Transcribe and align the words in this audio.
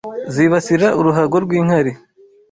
zibasira 0.33 0.87
uruhago 0.99 1.35
rw’inkari 1.45 1.91